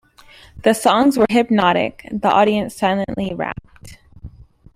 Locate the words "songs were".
0.73-1.27